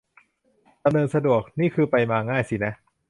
[0.83, 2.73] ดำเนินสะดวก นี่คือไปมาง่ายสินะ